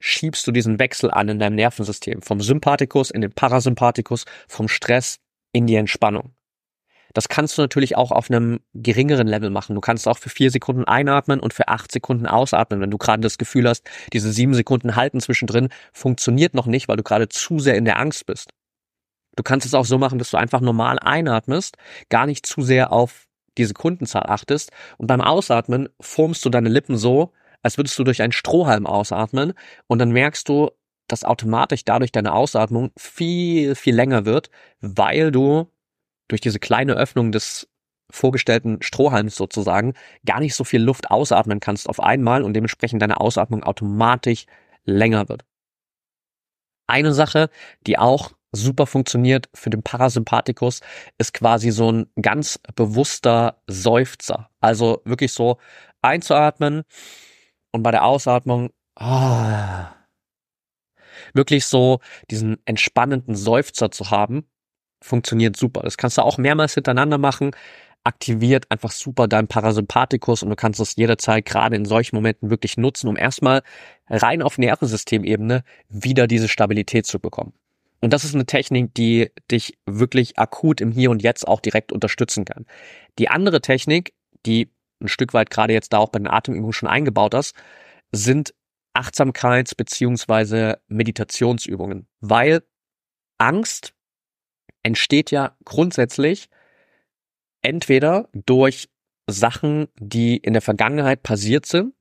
[0.00, 2.22] schiebst du diesen Wechsel an in deinem Nervensystem.
[2.22, 5.20] Vom Sympathikus in den Parasympathikus, vom Stress
[5.52, 6.34] in die Entspannung.
[7.12, 9.74] Das kannst du natürlich auch auf einem geringeren Level machen.
[9.74, 13.20] Du kannst auch für vier Sekunden einatmen und für acht Sekunden ausatmen, wenn du gerade
[13.20, 17.58] das Gefühl hast, diese sieben Sekunden halten zwischendrin funktioniert noch nicht, weil du gerade zu
[17.58, 18.50] sehr in der Angst bist.
[19.36, 21.76] Du kannst es auch so machen, dass du einfach normal einatmest,
[22.08, 23.26] gar nicht zu sehr auf
[23.58, 28.22] die Sekundenzahl achtest und beim Ausatmen formst du deine Lippen so, als würdest du durch
[28.22, 29.52] einen Strohhalm ausatmen
[29.86, 30.70] und dann merkst du,
[31.08, 35.66] dass automatisch dadurch deine Ausatmung viel, viel länger wird, weil du
[36.28, 37.68] durch diese kleine Öffnung des
[38.10, 43.20] vorgestellten Strohhalms sozusagen gar nicht so viel Luft ausatmen kannst auf einmal und dementsprechend deine
[43.20, 44.46] Ausatmung automatisch
[44.84, 45.44] länger wird.
[46.86, 47.50] Eine Sache,
[47.86, 50.80] die auch super funktioniert für den Parasympathikus,
[51.18, 54.50] ist quasi so ein ganz bewusster Seufzer.
[54.60, 55.58] Also wirklich so
[56.02, 56.82] einzuatmen
[57.72, 59.84] und bei der Ausatmung oh,
[61.34, 64.44] wirklich so diesen entspannenden Seufzer zu haben,
[65.02, 65.82] funktioniert super.
[65.82, 67.52] Das kannst du auch mehrmals hintereinander machen,
[68.04, 72.76] aktiviert einfach super deinen Parasympathikus und du kannst es jederzeit gerade in solchen Momenten wirklich
[72.76, 73.62] nutzen, um erstmal
[74.08, 77.52] rein auf Nervensystemebene wieder diese Stabilität zu bekommen.
[78.00, 81.92] Und das ist eine Technik, die dich wirklich akut im Hier und Jetzt auch direkt
[81.92, 82.66] unterstützen kann.
[83.18, 84.14] Die andere Technik,
[84.46, 87.54] die ein Stück weit gerade jetzt da auch bei den Atemübungen schon eingebaut hast,
[88.12, 88.54] sind
[88.94, 92.06] Achtsamkeits- beziehungsweise Meditationsübungen.
[92.20, 92.62] Weil
[93.38, 93.94] Angst
[94.82, 96.48] entsteht ja grundsätzlich
[97.62, 98.88] entweder durch
[99.26, 101.94] Sachen, die in der Vergangenheit passiert sind,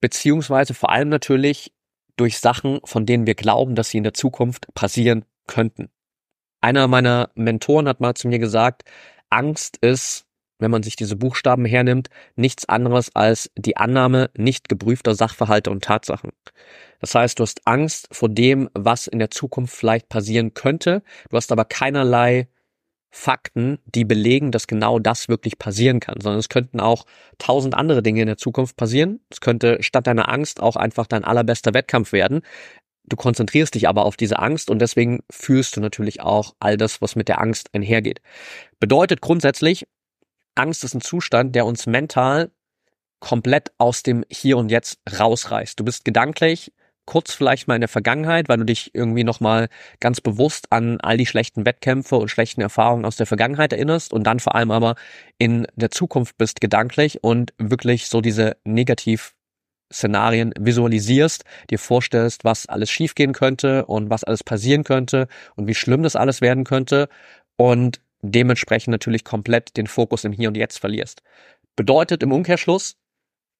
[0.00, 1.72] beziehungsweise vor allem natürlich
[2.16, 5.90] durch Sachen, von denen wir glauben, dass sie in der Zukunft passieren könnten.
[6.60, 8.84] Einer meiner Mentoren hat mal zu mir gesagt,
[9.28, 10.26] Angst ist
[10.58, 15.84] wenn man sich diese Buchstaben hernimmt, nichts anderes als die Annahme nicht geprüfter Sachverhalte und
[15.84, 16.30] Tatsachen.
[17.00, 21.36] Das heißt, du hast Angst vor dem, was in der Zukunft vielleicht passieren könnte, du
[21.36, 22.48] hast aber keinerlei
[23.18, 27.06] Fakten, die belegen, dass genau das wirklich passieren kann, sondern es könnten auch
[27.38, 29.20] tausend andere Dinge in der Zukunft passieren.
[29.30, 32.42] Es könnte statt deiner Angst auch einfach dein allerbester Wettkampf werden.
[33.04, 37.00] Du konzentrierst dich aber auf diese Angst und deswegen fühlst du natürlich auch all das,
[37.00, 38.20] was mit der Angst einhergeht.
[38.80, 39.86] Bedeutet grundsätzlich,
[40.54, 42.50] Angst ist ein Zustand, der uns mental
[43.20, 45.80] komplett aus dem Hier und Jetzt rausreißt.
[45.80, 46.70] Du bist gedanklich
[47.06, 49.68] kurz vielleicht mal in der Vergangenheit, weil du dich irgendwie nochmal
[50.00, 54.24] ganz bewusst an all die schlechten Wettkämpfe und schlechten Erfahrungen aus der Vergangenheit erinnerst und
[54.24, 54.96] dann vor allem aber
[55.38, 62.90] in der Zukunft bist gedanklich und wirklich so diese Negativ-Szenarien visualisierst, dir vorstellst, was alles
[62.90, 67.08] schiefgehen könnte und was alles passieren könnte und wie schlimm das alles werden könnte
[67.56, 71.22] und dementsprechend natürlich komplett den Fokus im Hier und Jetzt verlierst.
[71.76, 72.96] Bedeutet im Umkehrschluss,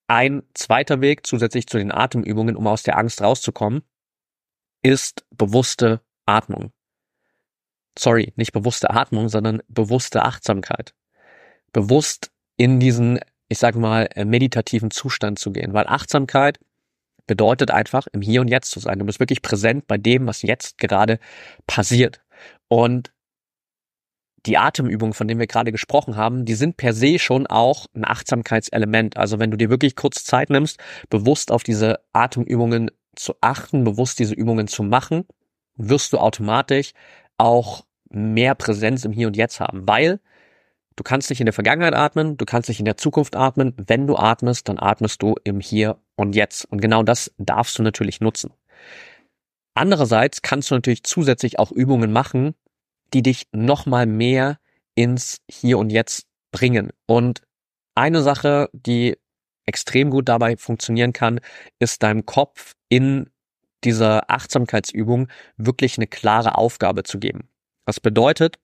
[0.09, 3.83] ein zweiter Weg zusätzlich zu den Atemübungen, um aus der Angst rauszukommen,
[4.83, 6.73] ist bewusste Atmung.
[7.99, 10.95] Sorry, nicht bewusste Atmung, sondern bewusste Achtsamkeit.
[11.73, 16.59] Bewusst in diesen, ich sage mal, meditativen Zustand zu gehen, weil Achtsamkeit
[17.27, 18.99] bedeutet einfach, im Hier und Jetzt zu sein.
[18.99, 21.19] Du bist wirklich präsent bei dem, was jetzt gerade
[21.67, 22.21] passiert.
[22.69, 23.13] Und
[24.47, 28.05] die Atemübungen, von denen wir gerade gesprochen haben, die sind per se schon auch ein
[28.05, 29.17] Achtsamkeitselement.
[29.17, 30.79] Also wenn du dir wirklich kurz Zeit nimmst,
[31.11, 35.25] bewusst auf diese Atemübungen zu achten, bewusst diese Übungen zu machen,
[35.77, 36.93] wirst du automatisch
[37.39, 40.21] auch mehr Präsenz im Hier und Jetzt haben, weil
[40.95, 43.75] du kannst nicht in der Vergangenheit atmen, du kannst nicht in der Zukunft atmen.
[43.77, 46.65] Wenn du atmest, dann atmest du im Hier und Jetzt.
[46.67, 48.53] Und genau das darfst du natürlich nutzen.
[49.75, 52.55] Andererseits kannst du natürlich zusätzlich auch Übungen machen,
[53.15, 54.59] die dich nochmal mehr
[54.95, 56.91] ins Hier und Jetzt bringen.
[57.07, 57.43] Und
[57.95, 59.17] eine Sache, die
[59.67, 61.41] extrem gut dabei funktionieren kann,
[61.79, 63.31] ist deinem Kopf in
[63.85, 67.49] dieser Achtsamkeitsübung wirklich eine klare Aufgabe zu geben.
[67.85, 68.59] Das bedeutet,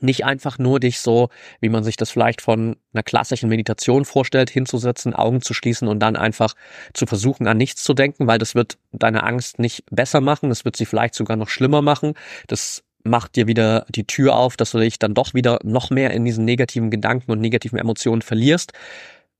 [0.00, 1.28] nicht einfach nur dich so,
[1.60, 6.00] wie man sich das vielleicht von einer klassischen Meditation vorstellt, hinzusetzen, Augen zu schließen und
[6.00, 6.54] dann einfach
[6.92, 10.64] zu versuchen, an nichts zu denken, weil das wird deine Angst nicht besser machen, das
[10.64, 12.14] wird sie vielleicht sogar noch schlimmer machen.
[12.48, 16.10] Das macht dir wieder die Tür auf, dass du dich dann doch wieder noch mehr
[16.10, 18.72] in diesen negativen Gedanken und negativen Emotionen verlierst.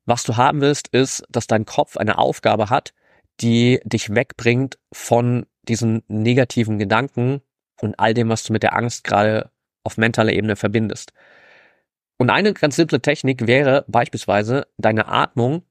[0.07, 2.93] Was du haben willst, ist, dass dein Kopf eine Aufgabe hat,
[3.41, 7.41] die dich wegbringt von diesen negativen Gedanken
[7.81, 9.51] und all dem, was du mit der Angst gerade
[9.83, 11.13] auf mentaler Ebene verbindest.
[12.19, 15.63] Und eine ganz simple Technik wäre beispielsweise deine Atmung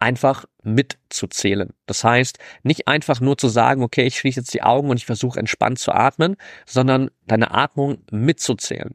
[0.00, 1.72] einfach mitzuzählen.
[1.86, 5.06] Das heißt, nicht einfach nur zu sagen, okay, ich schließe jetzt die Augen und ich
[5.06, 6.36] versuche entspannt zu atmen,
[6.66, 8.94] sondern deine Atmung mitzuzählen.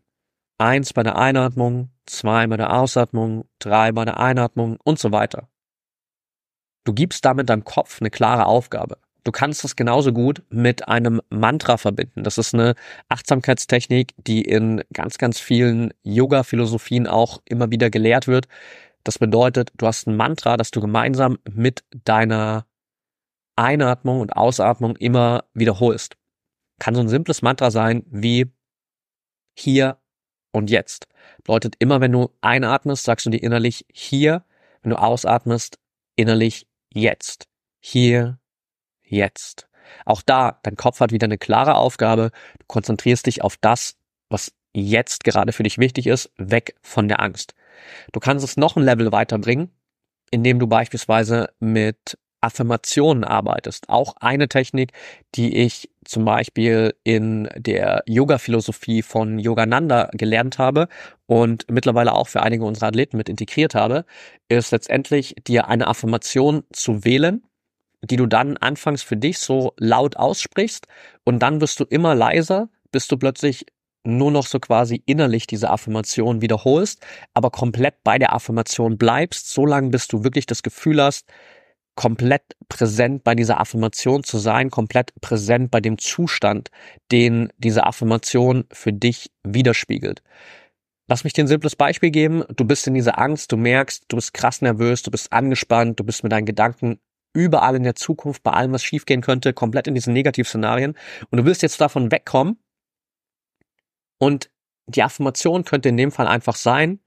[0.57, 5.49] Eins bei der Einatmung, zwei bei der Ausatmung, drei bei der Einatmung und so weiter.
[6.85, 8.97] Du gibst damit deinem Kopf eine klare Aufgabe.
[9.25, 12.23] Du kannst das genauso gut mit einem Mantra verbinden.
[12.23, 12.75] Das ist eine
[13.09, 18.47] Achtsamkeitstechnik, die in ganz, ganz vielen Yoga-Philosophien auch immer wieder gelehrt wird.
[19.05, 22.65] Das bedeutet, du hast ein Mantra, das du gemeinsam mit deiner
[23.55, 26.17] Einatmung und Ausatmung immer wiederholst.
[26.79, 28.51] Kann so ein simples Mantra sein wie
[29.55, 29.99] hier
[30.51, 31.07] und jetzt.
[31.37, 34.43] Bedeutet immer, wenn du einatmest, sagst du dir innerlich hier,
[34.81, 35.77] wenn du ausatmest,
[36.15, 37.47] innerlich jetzt.
[37.79, 38.39] Hier,
[39.03, 39.69] jetzt.
[40.05, 42.31] Auch da, dein Kopf hat wieder eine klare Aufgabe.
[42.57, 43.97] Du konzentrierst dich auf das,
[44.29, 47.53] was jetzt gerade für dich wichtig ist, weg von der Angst.
[48.11, 49.71] Du kannst es noch ein Level weiterbringen,
[50.31, 53.89] indem du beispielsweise mit Affirmationen arbeitest.
[53.89, 54.91] Auch eine Technik,
[55.33, 60.87] die ich zum Beispiel in der Yoga-Philosophie von Yogananda gelernt habe
[61.25, 64.05] und mittlerweile auch für einige unserer Athleten mit integriert habe,
[64.47, 67.43] ist letztendlich dir eine Affirmation zu wählen,
[68.03, 70.85] die du dann anfangs für dich so laut aussprichst
[71.23, 73.65] und dann wirst du immer leiser, bis du plötzlich
[74.05, 79.65] nur noch so quasi innerlich diese Affirmation wiederholst, aber komplett bei der Affirmation bleibst, so
[79.65, 81.27] lange bis du wirklich das Gefühl hast,
[81.95, 86.69] komplett präsent bei dieser Affirmation zu sein, komplett präsent bei dem Zustand,
[87.11, 90.21] den diese Affirmation für dich widerspiegelt.
[91.07, 92.43] Lass mich dir ein simples Beispiel geben.
[92.55, 96.03] Du bist in dieser Angst, du merkst, du bist krass nervös, du bist angespannt, du
[96.03, 96.99] bist mit deinen Gedanken
[97.33, 100.95] überall in der Zukunft, bei allem, was schiefgehen könnte, komplett in diesen Negativszenarien
[101.29, 102.57] und du willst jetzt davon wegkommen
[104.17, 104.49] und
[104.87, 106.99] die Affirmation könnte in dem Fall einfach sein,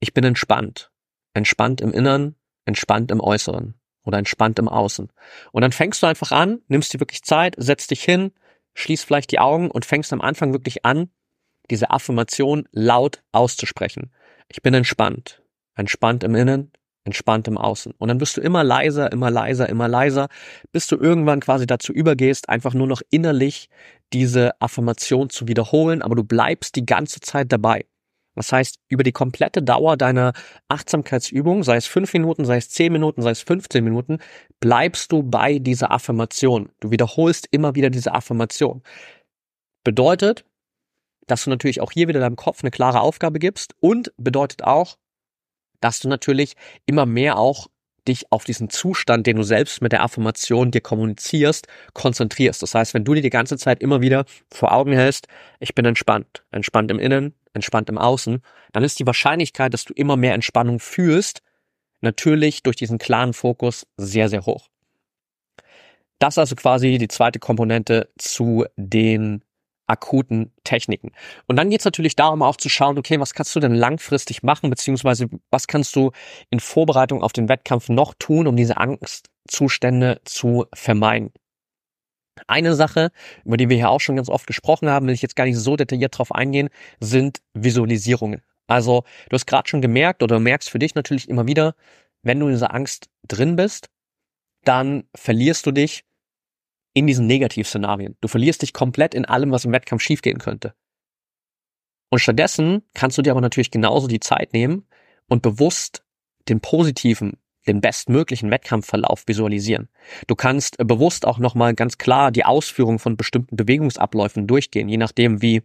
[0.00, 0.90] ich bin entspannt.
[1.34, 2.34] Entspannt im Innern,
[2.64, 5.12] entspannt im Äußeren oder entspannt im Außen.
[5.52, 8.32] Und dann fängst du einfach an, nimmst dir wirklich Zeit, setzt dich hin,
[8.74, 11.10] schließt vielleicht die Augen und fängst am Anfang wirklich an,
[11.70, 14.12] diese Affirmation laut auszusprechen.
[14.48, 15.42] Ich bin entspannt.
[15.74, 16.72] Entspannt im Innen,
[17.04, 17.92] entspannt im Außen.
[17.98, 20.28] Und dann wirst du immer leiser, immer leiser, immer leiser,
[20.72, 23.68] bis du irgendwann quasi dazu übergehst, einfach nur noch innerlich
[24.12, 27.86] diese Affirmation zu wiederholen, aber du bleibst die ganze Zeit dabei.
[28.34, 30.32] Das heißt, über die komplette Dauer deiner
[30.68, 34.18] Achtsamkeitsübung, sei es fünf Minuten, sei es zehn Minuten, sei es 15 Minuten,
[34.58, 36.70] bleibst du bei dieser Affirmation.
[36.80, 38.82] Du wiederholst immer wieder diese Affirmation.
[39.84, 40.46] Bedeutet,
[41.26, 44.96] dass du natürlich auch hier wieder deinem Kopf eine klare Aufgabe gibst und bedeutet auch,
[45.82, 46.54] dass du natürlich
[46.86, 47.68] immer mehr auch
[48.08, 52.62] dich auf diesen Zustand, den du selbst mit der Affirmation dir kommunizierst, konzentrierst.
[52.62, 55.28] Das heißt, wenn du dir die ganze Zeit immer wieder vor Augen hältst,
[55.60, 58.42] ich bin entspannt, entspannt im Innen, entspannt im Außen,
[58.72, 61.42] dann ist die Wahrscheinlichkeit, dass du immer mehr Entspannung fühlst,
[62.00, 64.68] natürlich durch diesen klaren Fokus sehr, sehr hoch.
[66.18, 69.42] Das ist also quasi die zweite Komponente zu den
[69.92, 71.12] akuten Techniken.
[71.46, 74.42] Und dann geht es natürlich darum, auch zu schauen, okay, was kannst du denn langfristig
[74.42, 76.10] machen, beziehungsweise was kannst du
[76.50, 81.30] in Vorbereitung auf den Wettkampf noch tun, um diese Angstzustände zu vermeiden.
[82.46, 83.10] Eine Sache,
[83.44, 85.58] über die wir hier auch schon ganz oft gesprochen haben, will ich jetzt gar nicht
[85.58, 88.42] so detailliert drauf eingehen, sind Visualisierungen.
[88.66, 91.74] Also du hast gerade schon gemerkt oder merkst für dich natürlich immer wieder,
[92.22, 93.90] wenn du in dieser Angst drin bist,
[94.64, 96.04] dann verlierst du dich
[96.94, 98.16] in diesen Negativszenarien.
[98.20, 100.74] Du verlierst dich komplett in allem, was im Wettkampf schiefgehen könnte.
[102.10, 104.86] Und stattdessen kannst du dir aber natürlich genauso die Zeit nehmen
[105.28, 106.04] und bewusst
[106.48, 109.88] den positiven, den bestmöglichen Wettkampfverlauf visualisieren.
[110.26, 115.40] Du kannst bewusst auch nochmal ganz klar die Ausführung von bestimmten Bewegungsabläufen durchgehen, je nachdem,
[115.40, 115.62] wie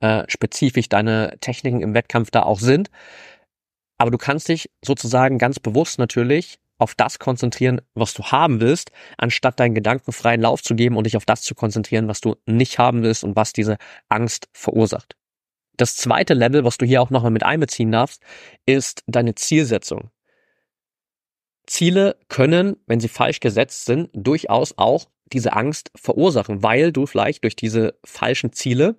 [0.00, 2.90] äh, spezifisch deine Techniken im Wettkampf da auch sind.
[3.98, 8.90] Aber du kannst dich sozusagen ganz bewusst natürlich auf das konzentrieren, was du haben willst,
[9.16, 12.36] anstatt deinen Gedanken freien Lauf zu geben und dich auf das zu konzentrieren, was du
[12.46, 15.16] nicht haben willst und was diese Angst verursacht.
[15.76, 18.22] Das zweite Level, was du hier auch nochmal mit einbeziehen darfst,
[18.66, 20.10] ist deine Zielsetzung.
[21.66, 27.44] Ziele können, wenn sie falsch gesetzt sind, durchaus auch diese Angst verursachen, weil du vielleicht
[27.44, 28.96] durch diese falschen Ziele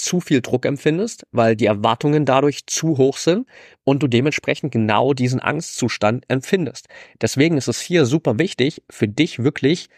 [0.00, 3.46] zu viel Druck empfindest, weil die Erwartungen dadurch zu hoch sind
[3.84, 6.88] und du dementsprechend genau diesen Angstzustand empfindest.
[7.20, 9.88] Deswegen ist es hier super wichtig, für dich wirklich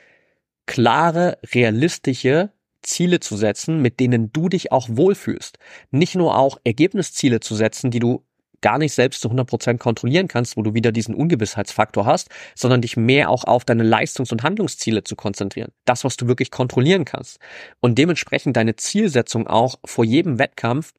[0.66, 5.58] klare, realistische Ziele zu setzen, mit denen du dich auch wohlfühlst.
[5.90, 8.24] Nicht nur auch Ergebnisziele zu setzen, die du
[8.61, 12.96] gar nicht selbst zu 100% kontrollieren kannst, wo du wieder diesen Ungewissheitsfaktor hast, sondern dich
[12.96, 15.73] mehr auch auf deine Leistungs- und Handlungsziele zu konzentrieren.
[15.85, 17.38] Das, was du wirklich kontrollieren kannst.
[17.81, 20.92] Und dementsprechend deine Zielsetzung auch vor jedem Wettkampf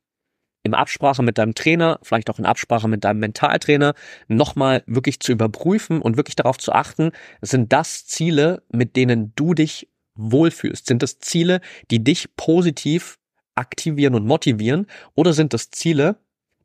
[0.63, 3.93] im Absprache mit deinem Trainer, vielleicht auch in Absprache mit deinem Mentaltrainer,
[4.27, 9.53] nochmal wirklich zu überprüfen und wirklich darauf zu achten, sind das Ziele, mit denen du
[9.53, 10.85] dich wohlfühlst?
[10.85, 13.17] Sind das Ziele, die dich positiv
[13.55, 14.87] aktivieren und motivieren?
[15.15, 16.17] Oder sind das Ziele,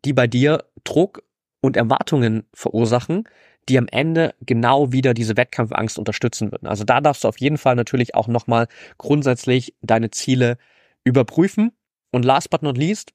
[0.05, 1.22] die bei dir Druck
[1.61, 3.29] und Erwartungen verursachen,
[3.68, 6.68] die am Ende genau wieder diese Wettkampfangst unterstützen würden.
[6.68, 8.68] Also da darfst du auf jeden Fall natürlich auch nochmal
[8.99, 10.59] grundsätzlich deine Ziele
[11.05, 11.72] überprüfen.
[12.12, 13.12] Und last but not least,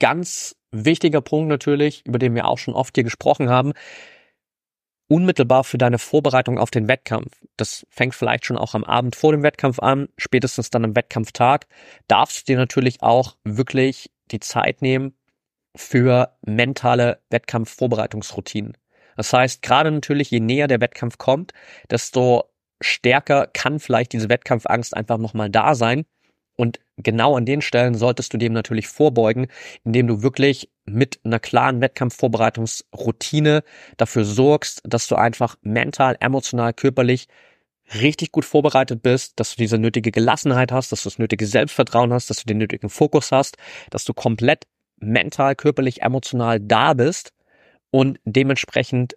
[0.00, 3.72] ganz wichtiger Punkt natürlich, über den wir auch schon oft hier gesprochen haben,
[5.08, 7.40] unmittelbar für deine Vorbereitung auf den Wettkampf.
[7.56, 11.66] Das fängt vielleicht schon auch am Abend vor dem Wettkampf an, spätestens dann am Wettkampftag,
[12.08, 15.14] darfst du dir natürlich auch wirklich die Zeit nehmen,
[15.76, 18.76] für mentale Wettkampfvorbereitungsroutinen.
[19.16, 21.52] Das heißt, gerade natürlich, je näher der Wettkampf kommt,
[21.90, 22.44] desto
[22.80, 26.04] stärker kann vielleicht diese Wettkampfangst einfach nochmal da sein.
[26.56, 29.48] Und genau an den Stellen solltest du dem natürlich vorbeugen,
[29.84, 33.64] indem du wirklich mit einer klaren Wettkampfvorbereitungsroutine
[33.96, 37.26] dafür sorgst, dass du einfach mental, emotional, körperlich
[38.00, 42.12] richtig gut vorbereitet bist, dass du diese nötige Gelassenheit hast, dass du das nötige Selbstvertrauen
[42.12, 43.56] hast, dass du den nötigen Fokus hast,
[43.90, 44.66] dass du komplett
[45.04, 47.32] mental, körperlich, emotional da bist
[47.90, 49.16] und dementsprechend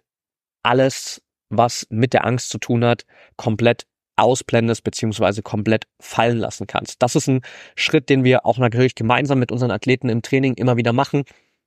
[0.62, 3.04] alles, was mit der Angst zu tun hat,
[3.36, 7.02] komplett ausblendest beziehungsweise komplett fallen lassen kannst.
[7.02, 7.40] Das ist ein
[7.76, 11.24] Schritt, den wir auch natürlich gemeinsam mit unseren Athleten im Training immer wieder machen,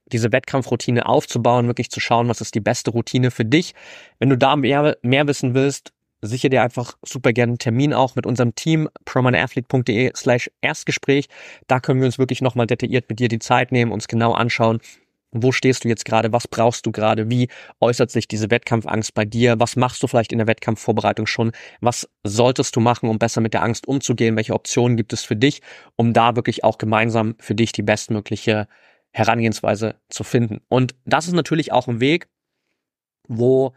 [0.08, 3.74] diese Wettkampfroutine aufzubauen, wirklich zu schauen, was ist die beste Routine für dich.
[4.20, 8.16] Wenn du da mehr, mehr wissen willst, sicher dir einfach super gerne einen Termin auch
[8.16, 11.28] mit unserem Team, promanathlete.de slash Erstgespräch.
[11.68, 14.80] Da können wir uns wirklich nochmal detailliert mit dir die Zeit nehmen, uns genau anschauen,
[15.32, 16.34] wo stehst du jetzt gerade?
[16.34, 17.30] Was brauchst du gerade?
[17.30, 17.48] Wie
[17.80, 19.60] äußert sich diese Wettkampfangst bei dir?
[19.60, 21.52] Was machst du vielleicht in der Wettkampfvorbereitung schon?
[21.80, 24.36] Was solltest du machen, um besser mit der Angst umzugehen?
[24.36, 25.62] Welche Optionen gibt es für dich,
[25.96, 28.68] um da wirklich auch gemeinsam für dich die bestmögliche
[29.12, 30.62] Herangehensweise zu finden?
[30.68, 32.28] Und das ist natürlich auch ein Weg,
[33.28, 33.74] wo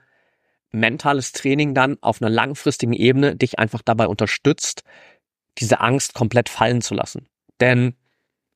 [0.75, 4.83] mentales Training dann auf einer langfristigen Ebene dich einfach dabei unterstützt,
[5.59, 7.29] diese Angst komplett fallen zu lassen.
[7.61, 7.95] Denn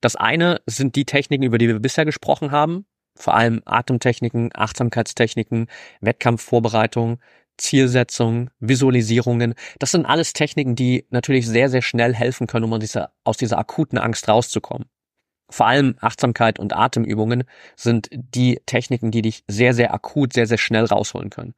[0.01, 5.69] das eine sind die Techniken, über die wir bisher gesprochen haben, vor allem Atemtechniken, Achtsamkeitstechniken,
[6.01, 7.21] Wettkampfvorbereitung,
[7.57, 9.55] Zielsetzung, Visualisierungen.
[9.79, 12.81] Das sind alles Techniken, die natürlich sehr, sehr schnell helfen können, um
[13.25, 14.89] aus dieser akuten Angst rauszukommen.
[15.51, 20.59] Vor allem Achtsamkeit und Atemübungen sind die Techniken, die dich sehr, sehr akut, sehr, sehr
[20.59, 21.55] schnell rausholen können.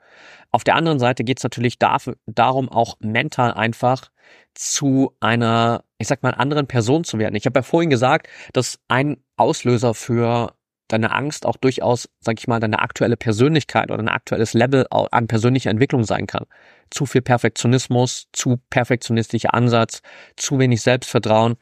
[0.53, 4.11] Auf der anderen Seite geht es natürlich dafür, darum, auch mental einfach
[4.55, 7.35] zu einer, ich sag mal, anderen Person zu werden.
[7.35, 10.55] Ich habe ja vorhin gesagt, dass ein Auslöser für
[10.87, 15.27] deine Angst auch durchaus, sag ich mal, deine aktuelle Persönlichkeit oder ein aktuelles Level an
[15.27, 16.47] persönlicher Entwicklung sein kann.
[16.91, 20.03] Zu viel Perfektionismus, zu perfektionistischer Ansatz,
[20.37, 21.57] zu wenig Selbstvertrauen.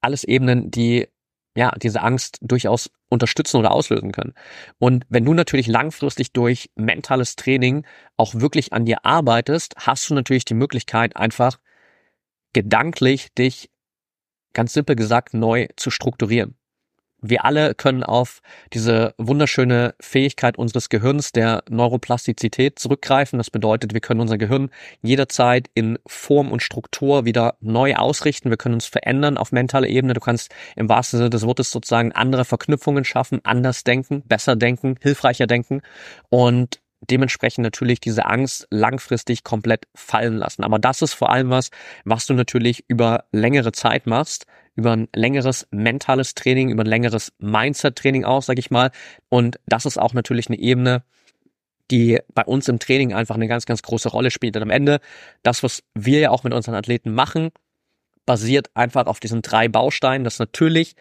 [0.00, 1.08] Alles Ebenen, die
[1.56, 4.34] ja, diese Angst durchaus unterstützen oder auslösen können.
[4.78, 7.86] Und wenn du natürlich langfristig durch mentales Training
[8.16, 11.58] auch wirklich an dir arbeitest, hast du natürlich die Möglichkeit, einfach
[12.54, 13.70] gedanklich dich
[14.54, 16.56] ganz simpel gesagt neu zu strukturieren
[17.22, 18.42] wir alle können auf
[18.72, 23.38] diese wunderschöne Fähigkeit unseres Gehirns der Neuroplastizität zurückgreifen.
[23.38, 24.70] Das bedeutet, wir können unser Gehirn
[25.02, 28.50] jederzeit in Form und Struktur wieder neu ausrichten.
[28.50, 30.14] Wir können uns verändern auf mentaler Ebene.
[30.14, 34.96] Du kannst im wahrsten Sinne des Wortes sozusagen andere Verknüpfungen schaffen, anders denken, besser denken,
[35.00, 35.80] hilfreicher denken.
[36.28, 40.64] Und dementsprechend natürlich diese Angst langfristig komplett fallen lassen.
[40.64, 41.70] Aber das ist vor allem was,
[42.04, 47.32] was du natürlich über längere Zeit machst, über ein längeres mentales Training, über ein längeres
[47.38, 48.90] Mindset-Training auch, sag ich mal.
[49.28, 51.02] Und das ist auch natürlich eine Ebene,
[51.90, 54.56] die bei uns im Training einfach eine ganz, ganz große Rolle spielt.
[54.56, 55.00] Und am Ende,
[55.42, 57.50] das, was wir ja auch mit unseren Athleten machen,
[58.24, 60.94] basiert einfach auf diesen drei Bausteinen, dass natürlich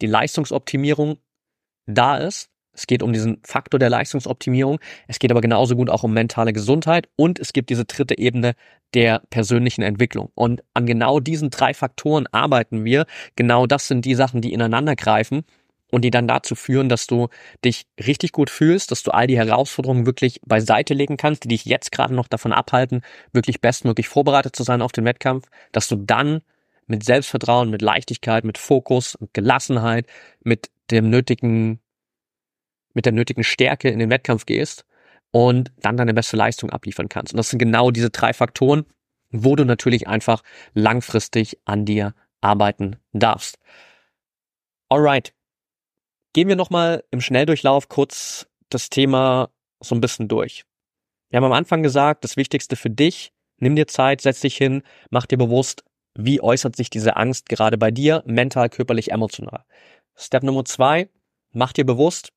[0.00, 1.18] die Leistungsoptimierung
[1.86, 2.50] da ist.
[2.76, 4.78] Es geht um diesen Faktor der Leistungsoptimierung.
[5.08, 8.54] Es geht aber genauso gut auch um mentale Gesundheit und es gibt diese dritte Ebene
[8.94, 10.30] der persönlichen Entwicklung.
[10.34, 13.06] Und an genau diesen drei Faktoren arbeiten wir.
[13.34, 15.44] Genau das sind die Sachen, die ineinander greifen
[15.90, 17.28] und die dann dazu führen, dass du
[17.64, 21.64] dich richtig gut fühlst, dass du all die Herausforderungen wirklich beiseite legen kannst, die dich
[21.64, 23.02] jetzt gerade noch davon abhalten,
[23.32, 26.42] wirklich bestmöglich vorbereitet zu sein auf den Wettkampf, dass du dann
[26.86, 30.06] mit Selbstvertrauen, mit Leichtigkeit, mit Fokus, mit Gelassenheit,
[30.42, 31.80] mit dem nötigen,
[32.96, 34.86] mit der nötigen Stärke in den Wettkampf gehst
[35.30, 37.34] und dann deine beste Leistung abliefern kannst.
[37.34, 38.86] Und das sind genau diese drei Faktoren,
[39.30, 40.42] wo du natürlich einfach
[40.72, 43.58] langfristig an dir arbeiten darfst.
[44.88, 45.34] Alright.
[46.32, 50.64] Gehen wir nochmal im Schnelldurchlauf kurz das Thema so ein bisschen durch.
[51.28, 54.82] Wir haben am Anfang gesagt, das Wichtigste für dich, nimm dir Zeit, setz dich hin,
[55.10, 55.84] mach dir bewusst,
[56.14, 59.64] wie äußert sich diese Angst gerade bei dir, mental, körperlich, emotional.
[60.14, 61.10] Step Nummer zwei,
[61.52, 62.32] mach dir bewusst,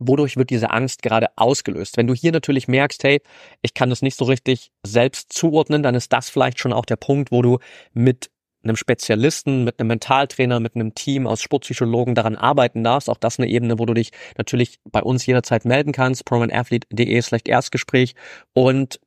[0.00, 1.96] wodurch wird diese Angst gerade ausgelöst.
[1.96, 3.20] Wenn du hier natürlich merkst, hey,
[3.62, 6.96] ich kann das nicht so richtig selbst zuordnen, dann ist das vielleicht schon auch der
[6.96, 7.58] Punkt, wo du
[7.92, 8.30] mit
[8.62, 13.08] einem Spezialisten, mit einem Mentaltrainer, mit einem Team aus Sportpsychologen daran arbeiten darfst.
[13.08, 16.24] Auch das eine Ebene, wo du dich natürlich bei uns jederzeit melden kannst.
[16.24, 18.14] promanathlete.de slash Erstgespräch
[18.52, 19.00] und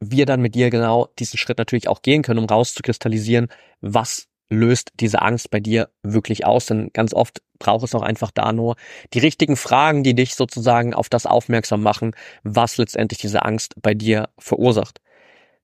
[0.00, 3.48] wir dann mit dir genau diesen Schritt natürlich auch gehen können, um rauszukristallisieren,
[3.80, 6.66] was löst diese Angst bei dir wirklich aus?
[6.66, 8.76] Denn ganz oft braucht es auch einfach da nur
[9.12, 13.94] die richtigen Fragen, die dich sozusagen auf das aufmerksam machen, was letztendlich diese Angst bei
[13.94, 15.00] dir verursacht.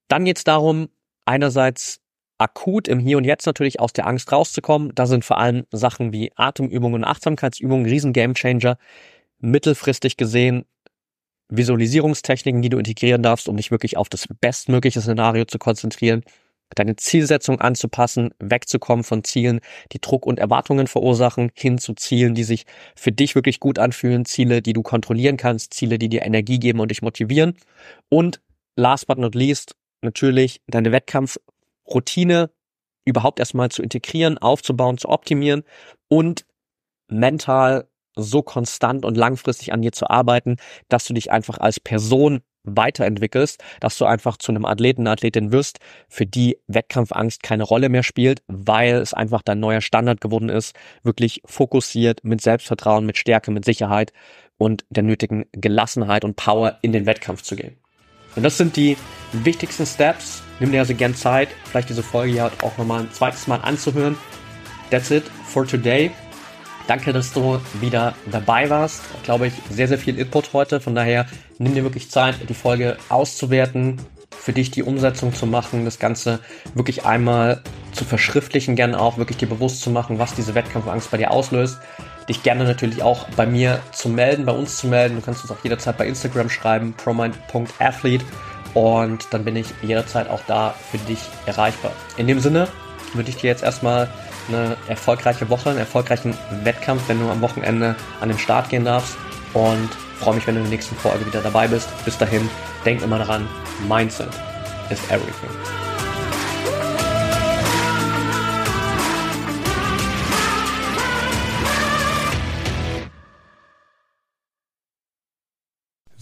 [0.08, 0.88] Dann geht es darum,
[1.24, 2.00] einerseits
[2.38, 4.92] akut im Hier und Jetzt natürlich aus der Angst rauszukommen.
[4.94, 8.78] Da sind vor allem Sachen wie Atemübungen und Achtsamkeitsübungen riesen Gamechanger.
[9.38, 10.64] Mittelfristig gesehen
[11.50, 16.22] Visualisierungstechniken, die du integrieren darfst, um dich wirklich auf das bestmögliche Szenario zu konzentrieren,
[16.74, 19.60] deine Zielsetzung anzupassen, wegzukommen von Zielen,
[19.92, 22.64] die Druck und Erwartungen verursachen, hin zu Zielen, die sich
[22.96, 26.80] für dich wirklich gut anfühlen, Ziele, die du kontrollieren kannst, Ziele, die dir Energie geben
[26.80, 27.54] und dich motivieren.
[28.08, 28.40] Und
[28.76, 32.50] last but not least, natürlich deine Wettkampfroutine
[33.04, 35.64] überhaupt erstmal zu integrieren, aufzubauen, zu optimieren
[36.08, 36.46] und
[37.08, 40.56] mental so konstant und langfristig an dir zu arbeiten,
[40.88, 45.52] dass du dich einfach als Person weiterentwickelst, dass du einfach zu einem Athleten, einer Athletin
[45.52, 50.48] wirst, für die Wettkampfangst keine Rolle mehr spielt, weil es einfach dein neuer Standard geworden
[50.48, 54.12] ist, wirklich fokussiert, mit Selbstvertrauen, mit Stärke, mit Sicherheit
[54.58, 57.76] und der nötigen Gelassenheit und Power in den Wettkampf zu gehen.
[58.36, 58.96] Und das sind die
[59.32, 60.42] wichtigsten Steps.
[60.60, 64.16] Nimm dir also gern Zeit, vielleicht diese Folge hier auch nochmal ein zweites Mal anzuhören.
[64.90, 66.10] That's it for today.
[66.90, 69.02] Danke, dass du wieder dabei warst.
[69.22, 70.80] Glaube ich, sehr, sehr viel Input heute.
[70.80, 71.24] Von daher
[71.58, 74.00] nimm dir wirklich Zeit, die Folge auszuwerten,
[74.36, 76.40] für dich die Umsetzung zu machen, das Ganze
[76.74, 77.62] wirklich einmal
[77.92, 81.78] zu verschriftlichen, gerne auch wirklich dir bewusst zu machen, was diese Wettkampfangst bei dir auslöst.
[82.28, 85.14] Dich gerne natürlich auch bei mir zu melden, bei uns zu melden.
[85.14, 88.24] Du kannst uns auch jederzeit bei Instagram schreiben, promind.athlete
[88.74, 91.92] und dann bin ich jederzeit auch da für dich erreichbar.
[92.16, 92.66] In dem Sinne
[93.14, 94.08] würde ich dir jetzt erstmal
[94.48, 96.34] eine erfolgreiche Woche, einen erfolgreichen
[96.64, 99.16] Wettkampf, wenn du am Wochenende an den Start gehen darfst.
[99.52, 101.88] Und freue mich, wenn du in der nächsten Folge wieder dabei bist.
[102.04, 102.48] Bis dahin,
[102.84, 103.48] denk immer daran,
[103.88, 104.30] Mindset
[104.90, 105.50] is everything.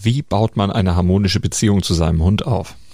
[0.01, 2.75] Wie baut man eine harmonische Beziehung zu seinem Hund auf?